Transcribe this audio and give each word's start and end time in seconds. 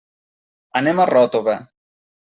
Anem 0.81 1.03
a 1.03 1.07
Ròtova. 1.13 1.59